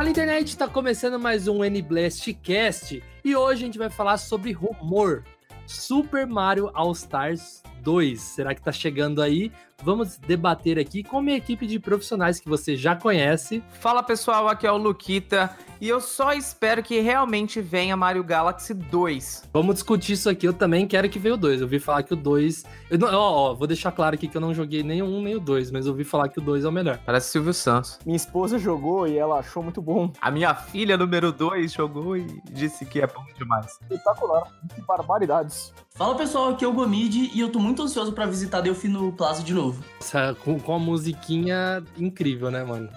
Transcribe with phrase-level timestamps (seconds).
[0.00, 4.50] Fala internet, tá começando mais um N-Blast Cast e hoje a gente vai falar sobre
[4.50, 5.22] rumor.
[5.66, 8.20] Super Mario All Stars 2.
[8.20, 9.50] Será que tá chegando aí?
[9.82, 13.62] Vamos debater aqui com a minha equipe de profissionais que você já conhece.
[13.80, 18.74] Fala pessoal, aqui é o Luquita e eu só espero que realmente venha Mario Galaxy
[18.74, 19.44] 2.
[19.54, 20.46] Vamos discutir isso aqui.
[20.46, 21.60] Eu também quero que venha o 2.
[21.62, 22.62] Eu ouvi falar que o 2.
[22.90, 25.22] Eu não- Ó, ó, vou deixar claro aqui que eu não joguei nem o 1
[25.22, 26.98] nem o 2, mas eu ouvi falar que o 2 é o melhor.
[27.06, 27.98] Parece Silvio Santos.
[28.04, 30.12] Minha esposa jogou e ela achou muito bom.
[30.20, 33.78] A minha filha número 2 jogou e disse que é bom demais.
[33.80, 34.42] Espetacular.
[34.74, 35.72] Que barbaridades.
[35.94, 39.42] Fala pessoal, aqui é o Gomid e eu tô muito ansioso pra visitar Delfino Plaza
[39.42, 39.82] de novo.
[40.00, 42.88] Essa- com, com a musiquinha incrível, né, mano?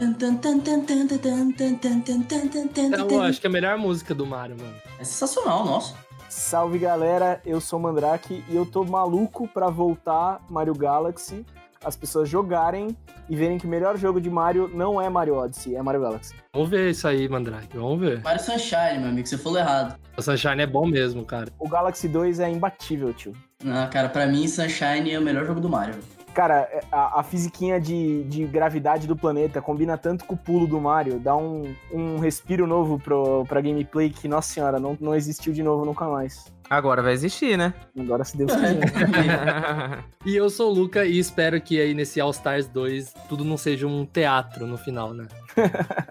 [3.10, 4.74] Eu acho que é a melhor música do Mario, mano.
[5.00, 5.94] É sensacional, nossa.
[6.30, 11.46] Salve galera, eu sou o Mandrake e eu tô maluco pra voltar Mario Galaxy,
[11.86, 12.98] as pessoas jogarem
[13.30, 16.34] e verem que o melhor jogo de Mario não é Mario Odyssey, é Mario Galaxy.
[16.54, 17.78] Vamos ver isso aí, Mandrake.
[17.78, 18.22] Vamos ver.
[18.24, 19.96] Mario Sunshine, meu amigo, você falou errado.
[20.18, 21.52] O Sunshine é bom mesmo, cara.
[21.60, 23.34] O Galaxy 2 é imbatível, tio.
[23.66, 25.96] Ah, cara, pra mim Sunshine é o melhor jogo do Mario.
[26.34, 30.66] Cara, é- a, a fisiquinha de, de gravidade do planeta combina tanto com o pulo
[30.66, 35.14] do Mario, dá um, um respiro novo pro, pra gameplay que, nossa senhora, não, não
[35.14, 36.52] existiu de novo nunca mais.
[36.70, 37.72] Agora vai existir, né?
[38.00, 38.80] Agora, se Deus quiser.
[40.26, 43.58] E eu sou o Luca e espero que aí nesse All Stars 2 tudo não
[43.58, 45.28] seja um teatro no final, né?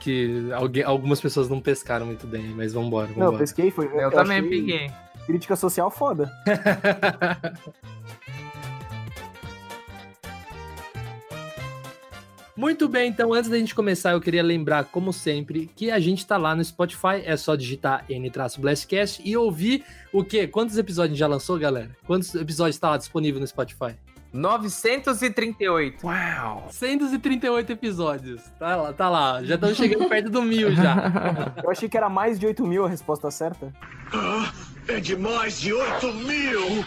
[0.00, 3.38] que alguém, algumas pessoas não pescaram muito bem, mas vambora, não, vambora.
[3.38, 3.86] pesquei, foi.
[3.86, 4.90] eu também achei peguei.
[5.28, 6.32] Crítica social foda.
[12.56, 16.26] Muito bem, então antes da gente começar, eu queria lembrar, como sempre, que a gente
[16.26, 19.84] tá lá no Spotify, é só digitar N-Blastcast e ouvir
[20.14, 20.48] o quê?
[20.48, 21.90] Quantos episódios já lançou, galera?
[22.06, 23.96] Quantos episódios tá lá disponível no Spotify?
[24.32, 26.06] 938.
[26.06, 26.68] Uau!
[26.70, 28.42] 138 episódios.
[28.58, 29.42] Tá lá, tá lá.
[29.44, 31.52] Já estamos chegando perto do mil já.
[31.62, 33.72] Eu achei que era mais de 8 mil a resposta certa.
[34.88, 36.84] É de mais de 8 mil!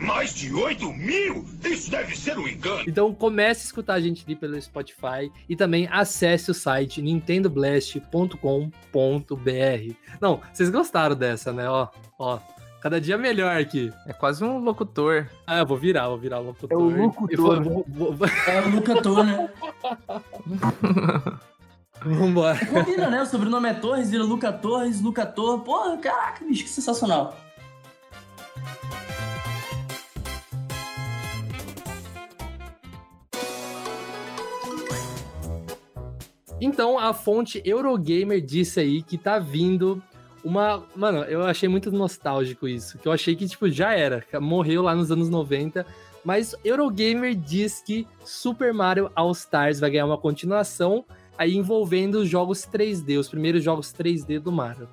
[0.00, 1.44] Mais de 8 mil?
[1.64, 2.82] Isso deve ser um engano.
[2.88, 9.94] Então comece a escutar a gente ali pelo Spotify e também acesse o site nintendoblast.com.br.
[10.20, 11.68] Não, vocês gostaram dessa, né?
[11.68, 11.86] Ó,
[12.18, 12.40] ó.
[12.80, 13.92] Cada dia melhor aqui.
[14.08, 15.28] É quase um locutor.
[15.46, 16.72] Ah, eu vou virar, vou virar o locutor.
[16.72, 17.30] É o locutor.
[17.30, 18.16] E vou- vou-
[18.48, 19.48] É o Luca Tor, né?
[22.04, 22.58] Vambora.
[22.66, 23.22] Combina, né?
[23.22, 25.60] O sobrenome é Torres, vira Luca Torres, Luca Tor.
[25.60, 27.36] Porra, caraca, bicho, que sensacional.
[36.60, 40.00] Então, a fonte Eurogamer disse aí que tá vindo
[40.44, 40.84] uma.
[40.94, 42.98] Mano, eu achei muito nostálgico isso.
[42.98, 44.24] Que eu achei que, tipo, já era.
[44.40, 45.84] Morreu lá nos anos 90.
[46.24, 51.04] Mas Eurogamer diz que Super Mario All Stars vai ganhar uma continuação
[51.36, 54.88] aí envolvendo os jogos 3D, os primeiros jogos 3D do Mario.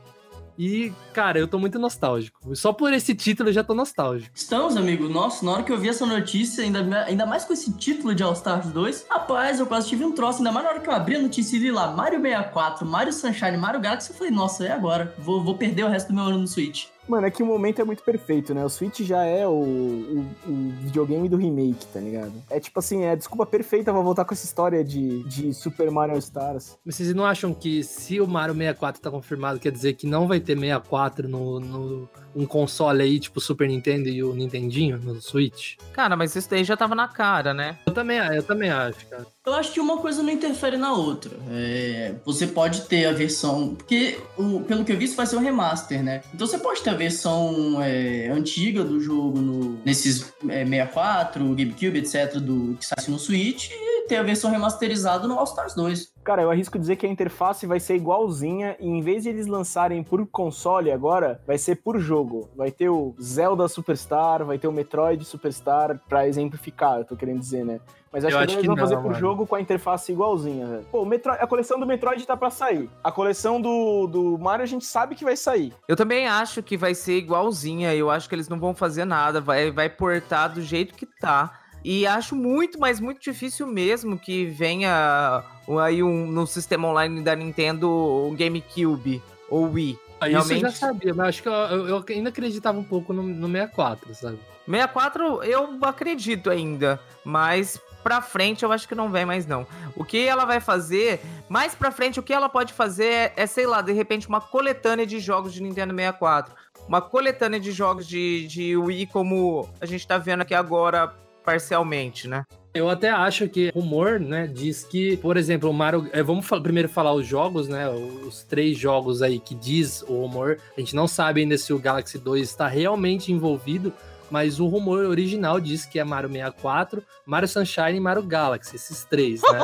[0.61, 2.53] E, cara, eu tô muito nostálgico.
[2.53, 4.35] Só por esse título eu já tô nostálgico.
[4.35, 5.07] Estamos, amigo.
[5.07, 8.23] Nossa, na hora que eu vi essa notícia, ainda, ainda mais com esse título de
[8.23, 10.39] All Stars 2, rapaz, eu quase tive um troço.
[10.39, 13.13] Ainda mais na hora que eu abri a notícia e li lá Mario 64, Mario
[13.13, 15.15] Sunshine, Mario Galaxy, eu falei, nossa, é agora.
[15.17, 16.87] Vou, vou perder o resto do meu ano no Switch.
[17.09, 18.63] Mano, é que o momento é muito perfeito, né?
[18.63, 22.31] O Switch já é o, o- o videogame do remake, tá ligado?
[22.49, 25.89] É tipo assim, é a desculpa perfeita pra voltar com essa história de, de Super
[25.91, 26.77] Mario Stars.
[26.85, 30.27] Mas Vocês não acham que se o Mario 64 tá confirmado, quer dizer que não
[30.27, 34.99] vai ter 64 no, no um console aí, tipo o Super Nintendo e o Nintendinho
[34.99, 35.77] no Switch?
[35.93, 37.79] Cara, mas isso daí já tava na cara, né?
[37.87, 39.25] Eu também, eu também acho, cara.
[39.45, 41.31] Eu acho que uma coisa não interfere na outra.
[41.49, 43.73] É, você pode ter a versão.
[43.73, 46.21] Porque, o- pelo que eu vi, isso vai ser um remaster, né?
[46.33, 51.97] Então você pode ter a versão é, antiga do jogo no, nesses é, 64, GameCube,
[51.97, 53.71] etc., do, que sai no Switch,
[54.09, 56.11] ter a versão remasterizada no All Stars 2.
[56.23, 59.45] Cara, eu arrisco dizer que a interface vai ser igualzinha e em vez de eles
[59.45, 62.49] lançarem por console agora, vai ser por jogo.
[62.55, 67.39] Vai ter o Zelda Superstar, vai ter o Metroid Superstar, pra exemplificar, eu tô querendo
[67.39, 67.79] dizer, né?
[68.11, 70.11] Mas acho Eu que acho eles que vão não, fazer por jogo com a interface
[70.11, 70.85] igualzinha, velho.
[70.91, 71.31] Pô, o Metro...
[71.31, 72.89] a coleção do Metroid tá pra sair.
[73.03, 75.73] A coleção do, do Mario a gente sabe que vai sair.
[75.87, 77.93] Eu também acho que vai ser igualzinha.
[77.93, 79.39] Eu acho que eles não vão fazer nada.
[79.39, 81.58] Vai, vai portar do jeito que tá.
[81.83, 85.43] E acho muito, mas muito difícil mesmo que venha
[85.81, 89.97] aí um, no sistema online da Nintendo o GameCube ou Wii.
[90.21, 90.77] Ah, Isso eu já Realmente.
[90.77, 94.37] sabia, mas acho que eu, eu- eu ainda acreditava um pouco no, no 64, sabe?
[94.65, 99.65] 64 eu acredito ainda, mas pra frente eu acho que não vem mais não.
[99.95, 103.47] O que ela vai fazer, mais pra frente o que ela pode fazer é, é,
[103.47, 106.53] sei lá, de repente uma coletânea de jogos de Nintendo 64.
[106.87, 111.13] Uma coletânea de jogos de, de Wii como a gente tá vendo aqui agora
[111.43, 112.43] parcialmente, né?
[112.73, 116.07] Eu até acho que rumor, né, diz que, por exemplo, o Mario.
[116.13, 117.89] é, vamos primeiro falar os jogos, né?
[117.89, 120.59] Os três jogos aí que diz o rumor.
[120.77, 123.91] A gente não sabe ainda se o Galaxy 2 está realmente envolvido,
[124.29, 129.03] mas o rumor original diz que é Mario 64, Mario Sunshine e Mario Galaxy, esses
[129.05, 129.59] três, né?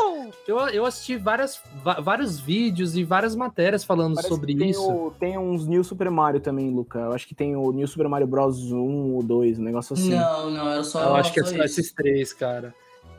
[0.47, 1.59] Eu, eu assisti várias,
[2.03, 4.81] vários vídeos e várias matérias falando Parece sobre tem, isso.
[4.91, 6.99] o- tem uns New Super Mario também, Luca.
[6.99, 8.77] Eu acho que tem o New Super Mario Bros 1
[9.15, 10.11] ou 2, um negócio assim.
[10.15, 11.01] Não, não, era só.
[11.03, 12.73] Eu acho que é só esses três, cara.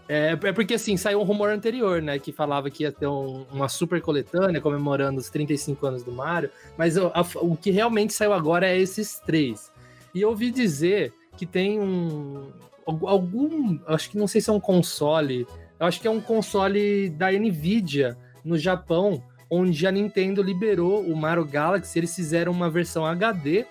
[0.08, 2.16] É, é porque, assim, saiu um rumor anterior, né?
[2.16, 6.48] Que falava que ia ter um- uma super coletânea comemorando os 35 anos do Mario.
[6.78, 9.72] Mas o, a- o que realmente saiu agora é esses três.
[10.14, 12.48] E eu ouvi dizer que tem um.
[12.86, 13.78] algu- Algum.
[13.86, 15.46] Acho que não sei se é um console.
[15.78, 21.14] Eu acho que é um console da Nvidia no Japão, onde a Nintendo liberou o
[21.16, 21.98] Mario Galaxy.
[21.98, 23.64] Eles fizeram uma versão HD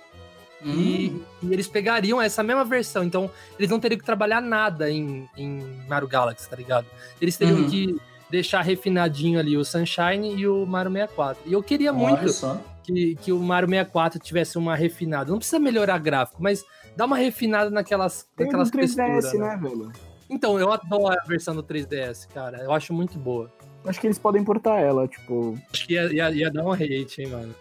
[0.63, 3.03] Hum, e, e eles pegariam essa mesma versão.
[3.03, 3.29] Então,
[3.59, 6.87] eles não teriam que trabalhar nada em, em Mario Galaxy, tá ligado?
[7.21, 7.69] Eles teriam Uhum.
[7.69, 7.95] que
[8.31, 11.43] deixar refinadinho ali o Sunshine e o Mario 64.
[11.45, 12.59] E eu queria olha muito só.
[12.83, 15.29] que, que o Mario 64 tivesse uma refinada.
[15.29, 16.63] Não precisa melhorar gráfico, mas
[16.95, 19.33] dá uma refinada naquelas, Tem naquelas do 3DS, texturas.
[19.33, 19.39] Né?
[19.47, 19.91] né, velho?
[20.29, 22.57] Então, eu adoro a versão do 3DS, cara.
[22.63, 23.51] Eu acho muito boa.
[23.85, 25.55] Acho que eles podem importar ela, tipo.
[25.71, 27.55] Acho que ia, ia, ia dar um hate, hein, mano.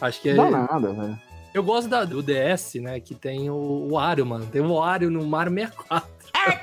[0.00, 0.34] Acho que é.
[0.34, 1.18] Não dá nada, velho.
[1.54, 3.00] Eu gosto da- do DS, né?
[3.00, 4.46] Que tem o, o Wario, mano.
[4.46, 6.08] Tem o Wario no Mario 64.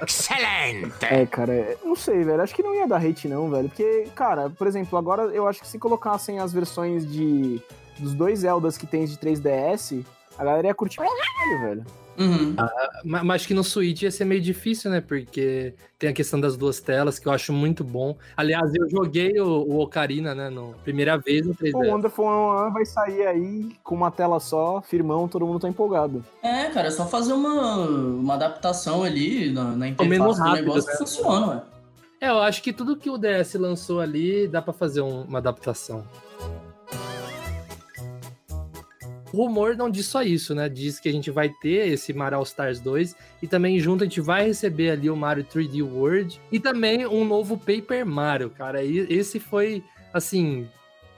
[0.08, 0.94] Excelente!
[1.06, 2.42] É, cara, é- não sei, velho.
[2.42, 3.68] Acho que não ia dar hate, não, velho.
[3.70, 7.62] Porque, cara, por exemplo, agora eu acho que se colocassem as versões de.
[8.00, 10.06] dos dois Zeldas que tem de 3DS,
[10.38, 11.86] a galera ia curtir pra caralho, velho.
[12.18, 12.56] Uhum.
[13.06, 15.00] Ma- Mas acho que no Switch ia ser meio difícil, né?
[15.02, 18.16] Porque tem a questão das duas telas, que eu acho muito bom.
[18.36, 20.50] Aliás, eu joguei o, o Ocarina, né?
[20.50, 21.74] No, primeira vez no O 3DS.
[21.88, 26.24] Wonderful 101 vai sair aí com uma tela só, firmão, todo mundo tá empolgado.
[26.42, 30.86] É, cara, é só fazer uma, uma adaptação ali na, na interface do rápido, negócio
[30.88, 30.92] né?
[30.94, 31.62] que funciona, ué.
[32.20, 35.38] É, eu acho que tudo que o DS lançou ali dá pra fazer um- uma
[35.38, 36.04] adaptação.
[39.38, 40.68] Rumor não diz só isso, né?
[40.68, 44.08] Diz que a gente vai ter esse Mario All Stars 2 e também junto a
[44.08, 48.84] gente vai receber ali o Mario 3D World e também um novo Paper Mario, cara.
[48.84, 50.68] E esse foi, assim,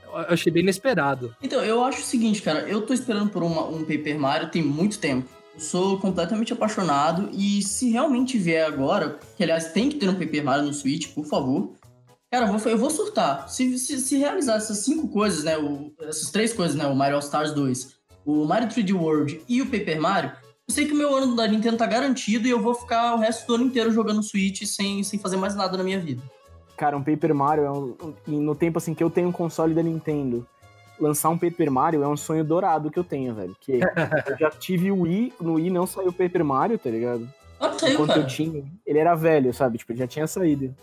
[0.06, 1.36] eu achei bem inesperado.
[1.42, 4.62] Então, eu acho o seguinte, cara, eu tô esperando por uma- um Paper Mario tem
[4.62, 5.28] muito tempo.
[5.56, 10.16] Eu sou completamente apaixonado e se realmente vier agora, que aliás tem que ter um
[10.16, 11.74] Paper Mario no Switch, por favor.
[12.32, 13.50] Cara, eu vou, eu vou surtar.
[13.50, 15.58] Se, se, se realizar essas cinco coisas, né?
[15.58, 16.86] o- essas três coisas, né?
[16.86, 20.32] O Mario All Stars 2, o Mario 3D World e o Paper Mario,
[20.68, 23.20] eu sei que o meu ano da Nintendo tá garantido e eu vou ficar o
[23.20, 26.22] resto do ano inteiro jogando Switch sem, sem fazer mais nada na minha vida.
[26.78, 27.96] Cara, um Paper Mario é um,
[28.28, 30.48] um- no tempo assim que eu tenho um console da Nintendo.
[31.00, 33.56] Lançar um Paper Mario é um sonho dourado que eu tenho, velho.
[33.60, 37.28] Que eu já tive o Wii, no Wii não saiu o Paper Mario, tá ligado?
[37.60, 38.22] Ah, saiu, Enquanto cara.
[38.22, 39.78] eu tinha, ele era velho, sabe?
[39.78, 40.74] Tipo, ele já tinha saído.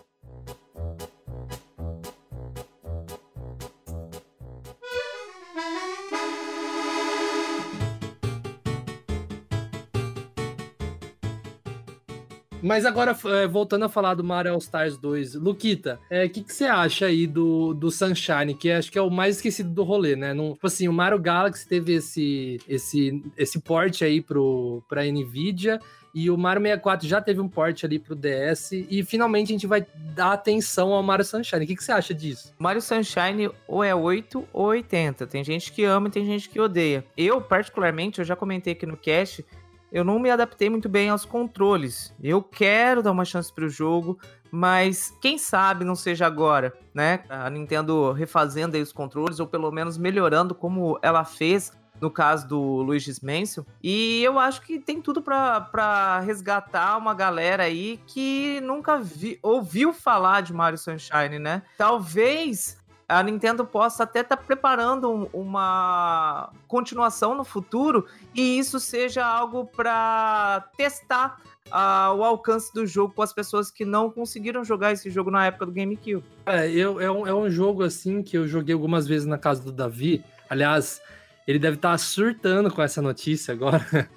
[12.67, 16.53] Mas agora, é, voltando a falar do Mario All Stars 2, Luquita, o que, que
[16.53, 20.17] você acha aí do, do Sunshine, que acho que é o mais esquecido do rolê,
[20.17, 20.35] né?
[20.35, 25.79] Não, tipo assim, o Mario Galaxy teve esse, esse, esse port aí pro, pra NVIDIA,
[26.13, 29.67] e o Mario 64 já teve um port ali pro DS, e finalmente a gente
[29.67, 31.63] vai dar atenção ao Mario Sunshine.
[31.63, 32.55] O que, que você acha disso?
[32.59, 35.27] Mario Sunshine ou é 8 ou 80.
[35.27, 37.05] Tem gente que ama e tem gente que odeia.
[37.17, 39.45] Eu, particularmente, eu já comentei aqui no cast,
[39.93, 42.15] eu não me adaptei muito bem aos controles.
[42.23, 44.19] Eu quero dar uma chance pro jogo,
[44.51, 47.25] mas quem sabe não seja agora, né?
[47.29, 52.47] A Nintendo refazendo aí os controles, ou pelo menos melhorando como ela fez no caso
[52.47, 53.65] do Luigi's Mansion.
[53.83, 59.95] E eu acho que tem tudo pra resgatar uma galera aí que nunca vi, ouviu
[59.95, 61.63] falar de Mario Sunshine, né?
[61.79, 62.77] Talvez
[63.09, 69.65] a Nintendo possa até estar preparando um- uma continuação no futuro e isso seja algo
[69.65, 75.11] para testar ah, o alcance do jogo com as pessoas que não conseguiram jogar esse
[75.11, 76.25] jogo na época do GameCube.
[76.47, 79.63] É, eu, é, um, é um jogo assim que eu joguei algumas vezes na casa
[79.63, 80.25] do Davi.
[80.49, 81.01] Aliás,
[81.47, 83.85] ele deve estar surtando com essa notícia agora.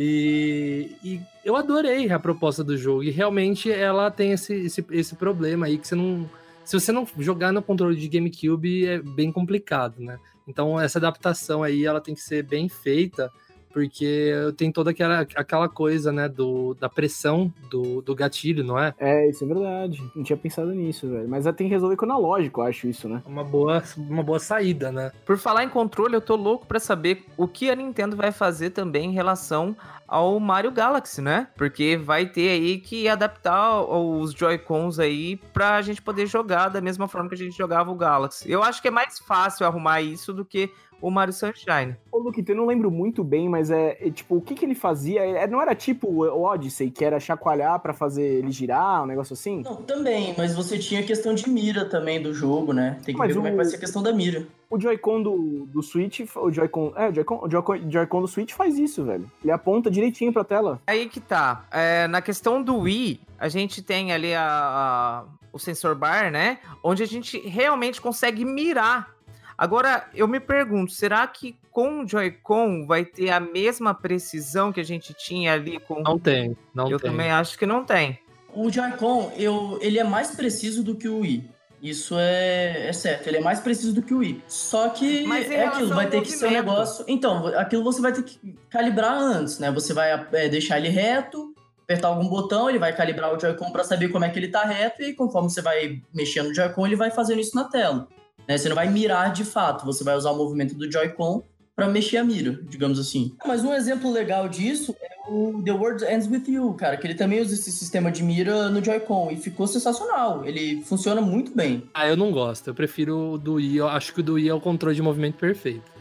[0.00, 3.02] E, e eu adorei a proposta do jogo.
[3.02, 6.28] E realmente ela tem esse, esse, esse problema aí que você não.
[6.68, 10.18] Se você não jogar no controle de GameCube, é bem complicado, né?
[10.46, 13.32] Então essa adaptação aí ela tem que ser bem feita,
[13.72, 18.94] porque tem toda aquela, aquela coisa, né, do, da pressão do, do gatilho, não é?
[18.98, 20.02] É, isso é verdade.
[20.14, 21.28] Não tinha pensado nisso, velho.
[21.28, 23.22] Mas tem que resolver com o analógico, eu acho isso, né?
[23.26, 25.12] Uma boa, uma boa saída, né?
[25.24, 28.70] Por falar em controle, eu tô louco pra saber o que a Nintendo vai fazer
[28.70, 29.76] também em relação
[30.08, 31.48] ao Mario Galaxy, né?
[31.56, 37.06] Porque vai ter aí que adaptar os Joy-Cons aí pra gente poder jogar da mesma
[37.06, 38.50] forma que a gente jogava o Galaxy.
[38.50, 41.96] Eu acho que é mais fácil arrumar isso do que o Mario Sunshine.
[42.10, 44.74] Ô, Luquita, eu não lembro muito bem, mas é, é, tipo, o que que ele
[44.74, 45.20] fazia?
[45.24, 49.34] É, não era tipo o Odyssey, que era chacoalhar pra fazer ele girar, um negócio
[49.34, 49.62] assim?
[49.62, 52.98] Não, também, mas você tinha a questão de mira também do jogo, né?
[53.04, 54.46] Tem que Mas ver como é o- que vai ser a questão da mira.
[54.70, 58.52] O Joy-Con do, do Switch, o Joy-Con, é, o Joy-Con, o Joy-Con, Joy-Con do Switch
[58.52, 59.30] faz isso, velho.
[59.42, 60.78] Ele aponta direitinho pra tela.
[60.86, 61.64] Aí que tá.
[61.70, 66.58] É, na questão do Wii, a gente tem ali a, a- o sensor bar, né?
[66.84, 69.16] Onde a gente realmente consegue mirar.
[69.58, 74.78] Agora, eu me pergunto, será que com o Joy-Con vai ter a mesma precisão que
[74.78, 76.00] a gente tinha ali com...
[76.00, 77.10] Não tem, não eu tem.
[77.10, 78.20] também acho que não tem.
[78.54, 81.50] O Joy-Con, eu- ele é mais preciso do que o Wii.
[81.82, 84.42] Isso é, é certo, ele é mais preciso do que o Wii.
[84.46, 87.04] Só que é aquilo, vai ter que ser um negócio.
[87.08, 89.70] Então, aquilo você vai ter que calibrar antes, né?
[89.72, 93.82] Você vai é, deixar ele reto, apertar algum botão, ele vai calibrar o Joy-Con pra
[93.82, 96.96] saber como é que ele tá reto, e conforme você vai mexendo no Joy-Con, ele
[96.96, 98.08] vai fazendo isso na tela.
[98.48, 98.56] Né?
[98.56, 101.42] Você não vai mirar de fato, você vai usar o movimento do Joy-Con
[101.76, 103.36] pra mexer a mira, digamos assim.
[103.46, 107.14] Mas um exemplo legal disso é o The World Ends With You, cara, que ele
[107.14, 110.44] também usa esse sistema de mira no Joy-Con e ficou sensacional.
[110.44, 111.84] Ele funciona muito bem.
[111.94, 112.68] Ah, eu não gosto.
[112.68, 113.76] Eu prefiro o do Wii.
[113.76, 115.97] Eu acho que o do Wii é o controle de movimento perfeito.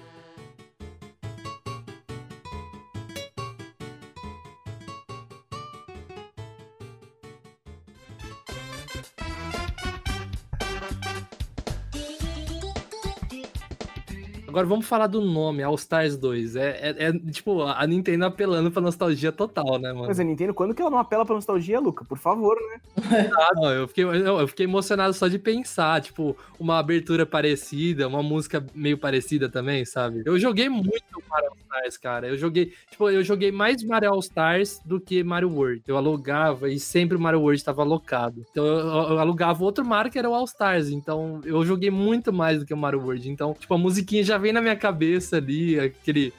[14.58, 16.56] Agora vamos falar do nome, All Stars 2.
[16.56, 20.08] É, é- é, tipo a Nintendo apelando pra nostalgia total, né, mano?
[20.08, 22.04] Mas a Nintendo, quando que ela não apela pra nostalgia, Luca?
[22.04, 23.30] Por favor, né?
[23.38, 28.08] Ah, não, eu fiquei, eu, eu fiquei emocionado só de pensar, tipo, uma abertura parecida,
[28.08, 30.24] uma música meio parecida também, sabe?
[30.26, 31.52] Eu joguei muito Mario
[32.02, 32.28] Cara.
[32.28, 35.82] Eu joguei, tipo, eu joguei mais Mario All Stars do que Mario World.
[35.88, 38.46] Eu alugava e sempre o Mario World estava alocado.
[38.52, 40.90] Então eu, eu alugava outro Mario que era o All Stars.
[40.90, 43.30] Então eu joguei muito mais do que o Mario World.
[43.30, 46.34] Então, tipo, a musiquinha já vem na minha cabeça ali, aquele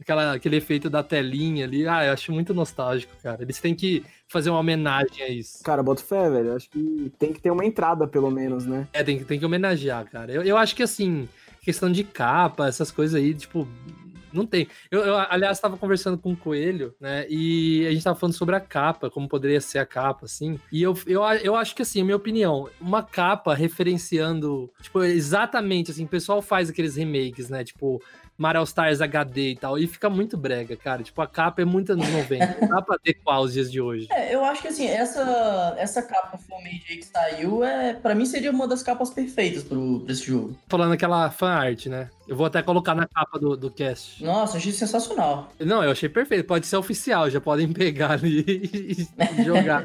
[0.00, 1.86] Aquela, aquele efeito da telinha ali.
[1.86, 3.42] Ah, eu acho muito nostálgico, cara.
[3.42, 5.62] Eles têm que fazer uma homenagem a isso.
[5.62, 6.54] Cara, bota fé, velho.
[6.54, 8.88] Acho que tem que ter uma entrada, pelo menos, né?
[8.92, 10.32] É, tem, que- tem que homenagear, cara.
[10.32, 11.28] Eu, eu acho que, assim,
[11.60, 13.68] questão de capa, essas coisas aí, tipo,
[14.32, 14.68] não tem.
[14.90, 17.26] Eu, eu, aliás, estava conversando com o Coelho, né?
[17.28, 20.58] E a gente tava falando sobre a capa, como poderia ser a capa, assim.
[20.72, 25.90] E eu, eu, eu acho que, assim, a minha opinião, uma capa referenciando, tipo, exatamente,
[25.90, 27.64] assim, o pessoal faz aqueles remakes, né?
[27.64, 28.00] Tipo,
[28.40, 31.02] Mario All Stars HD e tal, e fica muito brega, cara.
[31.02, 32.56] Tipo, a capa é muito anos 90.
[32.58, 34.08] Não dá pra adequar aos dias de hoje.
[34.10, 38.24] É, eu acho que assim, essa, essa capa fanmade aí que saiu, é, pra mim
[38.24, 40.56] seria uma das capas perfeitas pro, pra esse jogo.
[40.68, 42.08] Falando aquela fan art, né?
[42.26, 44.24] Eu vou até colocar na capa do, do cast.
[44.24, 45.52] Nossa, achei sensacional.
[45.60, 46.46] Não, eu achei perfeito.
[46.46, 48.42] Pode ser oficial, já podem pegar ali
[49.36, 49.84] e jogar.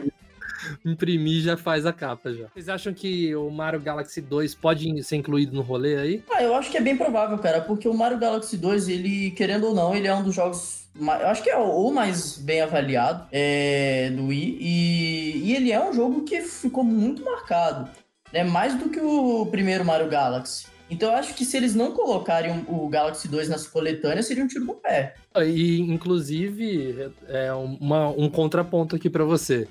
[0.84, 2.46] Imprimir já faz a capa já.
[2.54, 6.24] Vocês acham que o Mario Galaxy 2 pode ser incluído no rolê aí?
[6.32, 9.68] Ah, eu acho que é bem provável, cara, porque o Mario Galaxy 2, ele, querendo
[9.68, 10.86] ou não, ele é um dos jogos.
[10.98, 14.58] Eu acho que é o mais bem avaliado é, do Wii.
[14.62, 17.90] E, e ele é um jogo que ficou muito marcado.
[18.32, 18.44] Né?
[18.44, 20.68] Mais do que o primeiro Mario Galaxy.
[20.90, 24.48] Então eu acho que se eles não colocarem o Galaxy 2 nessa coletânea, seria um
[24.48, 25.16] tiro no pé.
[25.44, 29.68] E, inclusive, é uma- um contraponto aqui pra você.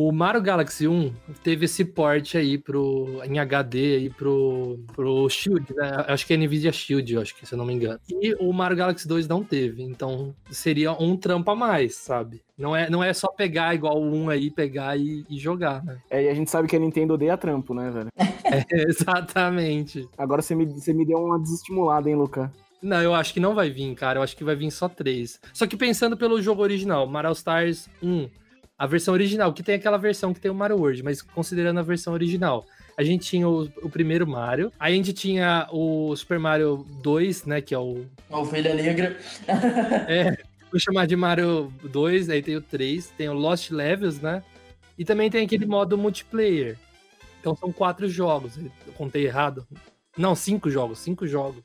[0.00, 1.12] O Mario Galaxy 1
[1.42, 6.04] teve esse port aí pro, em HD aí pro, pro Shield, né?
[6.06, 7.98] Acho que é Nvidia Shield, acho que, se eu não me engano.
[8.08, 12.40] E o Mario Galaxy 2 não teve, então seria um trampo a mais, sabe?
[12.56, 15.98] Não é, não é só pegar igual 1 aí, pegar e, e jogar, né?
[16.08, 18.10] É, e a gente sabe que a Nintendo odeia trampo, né, velho?
[18.50, 20.08] É, exatamente.
[20.16, 22.50] Agora você me, você me deu uma desestimulada, hein, Luca?
[22.80, 24.20] Não, eu acho que não vai vir, cara.
[24.20, 25.38] Eu acho que vai vir só três.
[25.52, 28.28] Só que pensando pelo jogo original, Mario Stars 1,
[28.78, 31.82] a versão original, que tem aquela versão que tem o Mario World, mas considerando a
[31.82, 32.64] versão original.
[32.96, 37.44] A gente tinha o, o primeiro Mario, aí a gente tinha o Super Mario 2,
[37.44, 38.06] né, que é o...
[38.30, 39.18] A ovelha negra.
[40.08, 40.36] É,
[40.70, 44.44] vou chamar de Mario 2, aí tem o 3, tem o Lost Levels, né,
[44.96, 46.78] e também tem aquele modo multiplayer.
[47.40, 49.66] Então são quatro jogos, eu contei errado.
[50.18, 51.62] Não, cinco jogos, cinco jogos.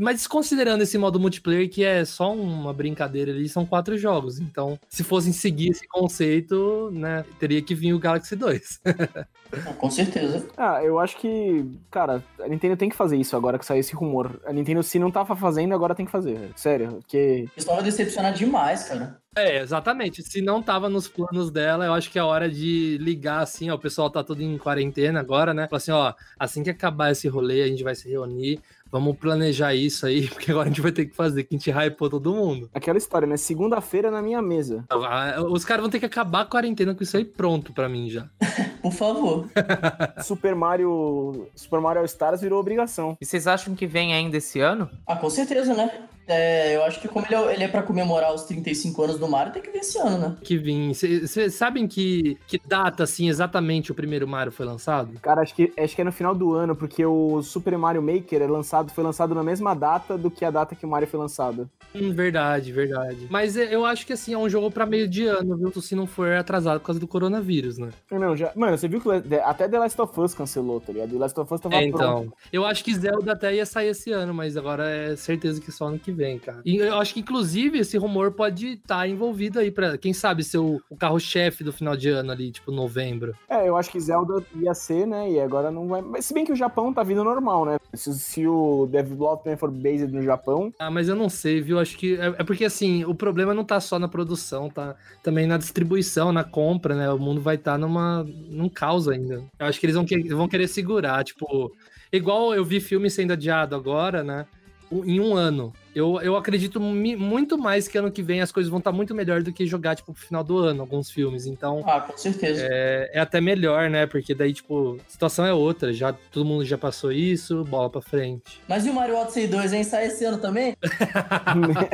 [0.00, 4.38] Mas considerando esse modo multiplayer, que é só uma brincadeira ali, são quatro jogos.
[4.38, 8.80] Então, se fossem seguir esse conceito, né, teria que vir o Galaxy 2.
[9.52, 10.46] Ah, Com certeza.
[10.56, 13.94] Ah, eu acho que, cara, a Nintendo tem que fazer isso agora que saiu esse
[13.94, 14.40] rumor.
[14.46, 16.52] A Nintendo, se não tava fazendo, agora tem que fazer, velho.
[16.56, 17.44] Sério, porque.
[17.52, 19.18] O pessoal vai decepcionar demais, cara.
[19.36, 20.22] É, exatamente.
[20.22, 23.74] Se não tava nos planos dela, eu acho que é hora de ligar assim, ó.
[23.74, 25.68] O pessoal tá todo em quarentena agora, né?
[25.68, 28.60] Falar assim, ó, assim que acabar esse rolê, a gente vai se reunir.
[28.90, 31.70] Vamos planejar isso aí, porque agora a gente vai ter que fazer, que a gente
[31.70, 32.70] hypou todo mundo.
[32.72, 33.36] Aquela história, né?
[33.36, 34.84] Segunda-feira na minha mesa.
[34.88, 38.08] Ah, Os caras vão ter que acabar a quarentena com isso aí pronto pra mim
[38.08, 38.30] já.
[38.86, 39.48] Por favor.
[40.22, 41.48] Super Mario.
[41.56, 43.16] Super Mario All Stars virou obrigação.
[43.20, 44.88] E vocês acham que vem ainda esse ano?
[45.04, 45.90] Ah, com certeza, né?
[46.28, 49.28] É, eu acho que como ele é, ele é pra comemorar os 35 anos do
[49.28, 50.36] Mario, tem que vir esse ano, né?
[50.42, 50.92] Que vim.
[50.92, 55.18] Vocês sabem que, que data, assim, exatamente o primeiro Mario foi lançado?
[55.20, 58.42] Cara, acho que, acho que é no final do ano, porque o Super Mario Maker
[58.42, 61.18] é lançado, foi lançado na mesma data do que a data que o Mario foi
[61.20, 61.68] lançado.
[61.94, 63.26] Hum, verdade, verdade.
[63.30, 65.72] Mas é- eu acho que, assim, é um jogo pra meio de ano, viu?
[65.80, 67.90] Se não for atrasado por causa do coronavírus, né?
[68.10, 68.52] Não, já.
[68.54, 69.08] Mano, você viu que
[69.44, 71.10] até The Last of Us cancelou, tá ligado?
[71.10, 71.94] The Last of Us tava É, pronto.
[72.24, 72.32] então.
[72.52, 75.86] Eu acho que Zelda até ia sair esse ano, mas agora é certeza que só
[75.86, 76.60] ano que vem, cara.
[76.64, 80.58] E eu acho que, inclusive, esse rumor pode estar envolvido aí pra, quem sabe, ser
[80.58, 83.34] o, o carro-chefe do final de ano ali, tipo, novembro.
[83.48, 85.30] É, eu acho que Zelda ia ser, né?
[85.30, 86.00] E agora não vai.
[86.02, 87.76] Mas se bem que o Japão tá vindo normal, né?
[87.94, 90.72] Se, se o development for based no Japão.
[90.78, 91.78] Ah, mas eu não sei, viu?
[91.78, 92.14] Acho que.
[92.16, 96.32] É, é porque, assim, o problema não tá só na produção, tá também na distribuição,
[96.32, 97.10] na compra, né?
[97.10, 99.42] O mundo vai estar numa, num caos ainda.
[99.58, 101.70] Eu acho que eles vão, que- vão querer segurar, tipo.
[102.12, 104.46] Igual eu vi filme sendo adiado agora, né?
[104.92, 105.72] Em um ano.
[105.96, 109.42] Eu, eu acredito muito mais que ano que vem as coisas vão estar muito melhor
[109.42, 111.46] do que jogar, tipo, pro final do ano, alguns filmes.
[111.46, 111.82] Então.
[111.86, 112.68] Ah, com certeza.
[112.70, 114.04] É, é até melhor, né?
[114.04, 115.94] Porque daí, tipo, a situação é outra.
[115.94, 118.60] Já, todo mundo já passou isso, bola pra frente.
[118.68, 119.84] Mas e o Mario Odyssey 2, hein?
[119.84, 120.76] Sai esse ano também?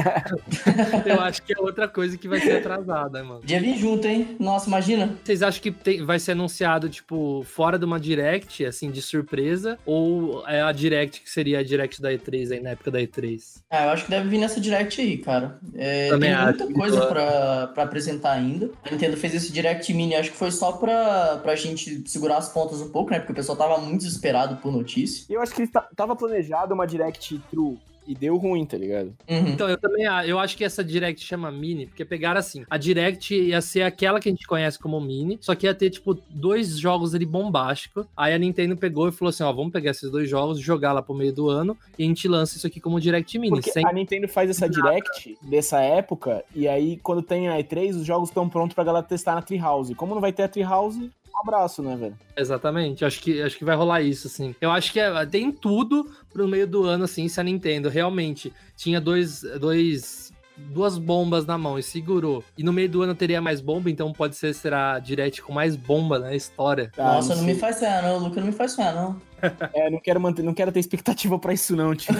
[1.07, 3.41] Eu acho que é outra coisa que vai ser atrasada, mano.
[3.45, 4.37] Dia vir junto, hein?
[4.41, 5.15] Nossa, imagina.
[5.23, 9.79] Vocês acham que tem- vai ser anunciado, tipo, fora de uma Direct, assim, de surpresa?
[9.87, 13.63] Ou é a Direct que seria a Direct da E3 aí, na época da E3?
[13.71, 15.59] Ah, eu acho que deve vir nessa Direct aí, cara.
[15.75, 16.73] É, Também tem muita acho.
[16.75, 18.71] coisa pra, pra apresentar ainda.
[18.85, 22.49] A Nintendo fez esse Direct Mini, acho que foi só pra, pra gente segurar as
[22.49, 23.19] pontas um pouco, né?
[23.19, 25.25] Porque o pessoal tava muito desesperado por notícia.
[25.29, 27.79] Eu acho que ta- tava planejado uma Direct True.
[28.07, 29.15] E deu ruim, tá ligado?
[29.29, 29.49] Uhum.
[29.49, 32.77] Então, eu também a- eu acho que essa Direct chama Mini, porque pegaram assim, a
[32.77, 36.15] Direct ia ser aquela que a gente conhece como Mini, só que ia ter, tipo,
[36.31, 38.05] dois jogos ali bombásticos.
[38.17, 41.01] Aí a Nintendo pegou e falou assim, ó, vamos pegar esses dois jogos, jogar lá
[41.03, 43.87] pro meio do ano, e a gente lança isso aqui como Direct Mini, Porque sem
[43.87, 48.29] a Nintendo faz essa Direct dessa época, e aí quando tem a E3, os jogos
[48.31, 49.95] estão prontos pra galera testar na Treehouse.
[49.95, 52.17] Como não vai ter a Treehouse, um abraço, né, velho?
[52.37, 54.55] Exatamente, acho que, acho que vai rolar isso, assim.
[54.61, 58.53] Eu acho que é- tem tudo pro meio do ano, assim, se a Nintendo realmente
[58.77, 62.45] tinha dois, dois, duas bombas na mão e segurou.
[62.57, 65.77] E no meio do ano teria mais bomba, então pode ser, será, direct com mais
[65.77, 66.91] bomba na história.
[66.97, 67.55] Nossa, não, sei.
[67.55, 69.21] me faz sonhar, não, Luca, não me faz sonhar, não.
[69.75, 72.15] É, não quero manter, não quero ter expectativa pra isso, não, tio.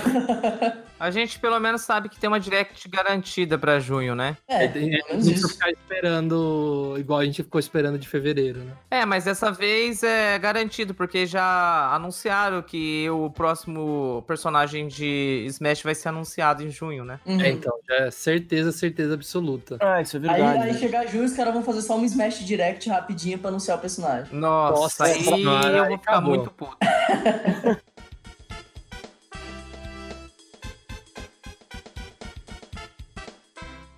[0.99, 4.37] A gente pelo menos sabe que tem uma direct garantida pra junho, né?
[4.49, 5.49] É, É, pelo não menos precisa isso.
[5.51, 8.73] ficar esperando igual a gente ficou esperando de fevereiro, né?
[8.91, 15.83] É, mas dessa vez é garantido, porque já anunciaram que o próximo personagem de Smash
[15.83, 17.19] vai ser anunciado em junho, né?
[17.27, 17.41] Uhum.
[17.41, 19.77] É, então, já é certeza, certeza absoluta.
[19.81, 20.63] Ah, isso é Aí, verdade.
[20.63, 23.81] aí chegar junho, os caras vão fazer só um Smash Direct rapidinho pra anunciar o
[23.81, 24.33] personagem.
[24.35, 26.35] Nossa, Nossa aí senhora, eu aí vou ficar acabou.
[26.37, 26.77] muito puto.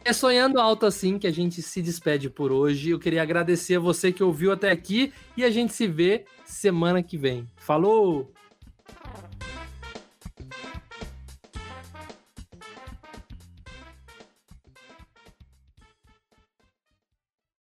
[0.07, 2.91] É sonhando alto assim que a gente se despede por hoje.
[2.91, 7.03] Eu queria agradecer a você que ouviu até aqui e a gente se vê semana
[7.03, 7.49] que vem.
[7.57, 8.31] Falou!